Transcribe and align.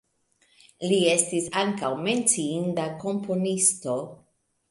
Li 0.91 0.95
estis 1.15 1.49
ankaŭ 1.65 1.91
menciinda 2.09 2.87
komponisto. 3.05 3.97